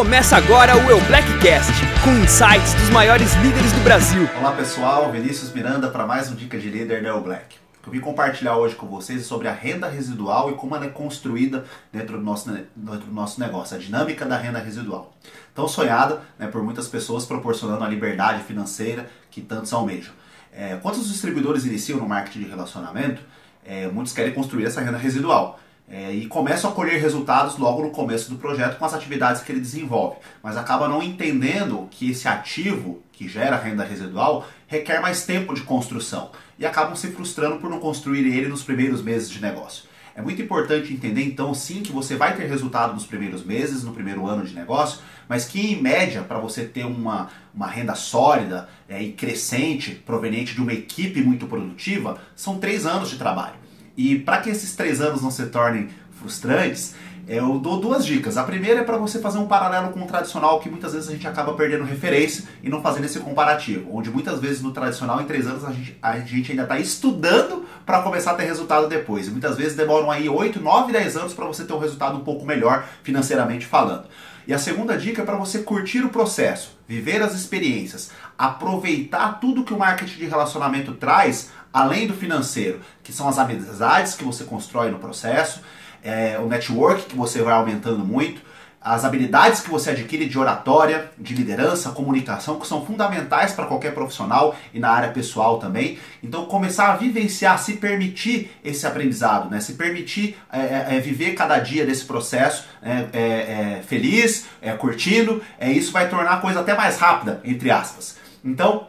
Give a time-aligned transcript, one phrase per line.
[0.00, 4.26] Começa agora o Eu Blackcast, com insights dos maiores líderes do Brasil.
[4.38, 7.58] Olá pessoal, Vinícius Miranda para mais um Dica de Líder da Eu Black.
[7.78, 10.74] O que eu vim compartilhar hoje com vocês é sobre a renda residual e como
[10.74, 15.14] ela é construída dentro do nosso, dentro do nosso negócio, a dinâmica da renda residual.
[15.54, 20.14] Tão sonhada né, por muitas pessoas, proporcionando a liberdade financeira que tantos almejam.
[20.50, 23.20] É, quando os distribuidores iniciam no marketing de relacionamento,
[23.62, 25.60] é, muitos querem construir essa renda residual
[25.90, 29.50] é, e começam a colher resultados logo no começo do projeto com as atividades que
[29.50, 35.26] ele desenvolve, mas acaba não entendendo que esse ativo que gera renda residual requer mais
[35.26, 39.42] tempo de construção e acabam se frustrando por não construir ele nos primeiros meses de
[39.42, 39.90] negócio.
[40.14, 43.92] É muito importante entender então sim que você vai ter resultado nos primeiros meses, no
[43.92, 48.68] primeiro ano de negócio, mas que em média, para você ter uma, uma renda sólida
[48.88, 53.54] é, e crescente, proveniente de uma equipe muito produtiva, são três anos de trabalho.
[53.96, 56.94] E para que esses três anos não se tornem frustrantes,
[57.30, 58.36] eu dou duas dicas.
[58.36, 61.12] A primeira é para você fazer um paralelo com o tradicional, que muitas vezes a
[61.12, 63.88] gente acaba perdendo referência e não fazendo esse comparativo.
[63.96, 67.64] Onde muitas vezes no tradicional, em três anos, a gente, a gente ainda está estudando
[67.90, 69.26] para começar a ter resultado depois.
[69.26, 72.20] E muitas vezes demoram aí 8, 9, 10 anos para você ter um resultado um
[72.20, 74.04] pouco melhor financeiramente falando.
[74.46, 79.64] E a segunda dica é para você curtir o processo, viver as experiências, aproveitar tudo
[79.64, 84.44] que o marketing de relacionamento traz, além do financeiro, que são as amizades que você
[84.44, 85.60] constrói no processo,
[86.02, 88.40] é, o network que você vai aumentando muito,
[88.80, 93.92] as habilidades que você adquire de oratória, de liderança, comunicação, que são fundamentais para qualquer
[93.92, 95.98] profissional e na área pessoal também.
[96.22, 99.60] Então, começar a vivenciar, se permitir esse aprendizado, né?
[99.60, 103.08] se permitir é, é, é viver cada dia desse processo né?
[103.12, 107.70] é, é, feliz, é, curtindo, é, isso vai tornar a coisa até mais rápida, entre
[107.70, 108.16] aspas.
[108.42, 108.88] Então,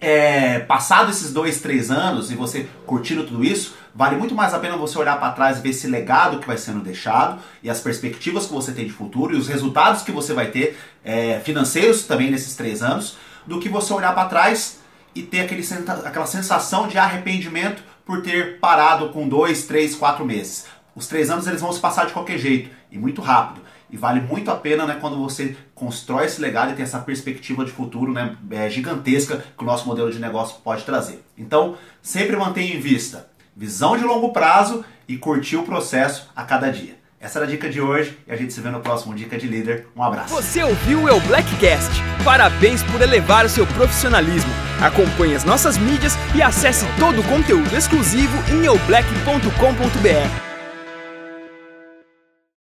[0.00, 4.58] é, passado esses dois, três anos e você curtindo tudo isso, vale muito mais a
[4.58, 7.80] pena você olhar para trás e ver esse legado que vai sendo deixado e as
[7.80, 12.04] perspectivas que você tem de futuro e os resultados que você vai ter é, financeiros
[12.04, 14.80] também nesses três anos, do que você olhar para trás
[15.14, 15.62] e ter aquele,
[16.04, 20.66] aquela sensação de arrependimento por ter parado com dois, três, quatro meses.
[20.94, 23.60] Os três anos eles vão se passar de qualquer jeito e muito rápido.
[23.92, 27.64] E vale muito a pena né, quando você constrói esse legado e tem essa perspectiva
[27.64, 31.24] de futuro né, é, gigantesca que o nosso modelo de negócio pode trazer.
[31.36, 36.70] Então, sempre mantenha em vista visão de longo prazo e curtir o processo a cada
[36.70, 36.98] dia.
[37.20, 39.46] Essa era a dica de hoje e a gente se vê no próximo Dica de
[39.46, 39.86] Líder.
[39.94, 40.34] Um abraço.
[40.34, 41.90] Você ouviu o Blackcast?
[42.24, 44.50] Parabéns por elevar o seu profissionalismo.
[44.80, 50.49] Acompanhe as nossas mídias e acesse todo o conteúdo exclusivo em eublack.com.br.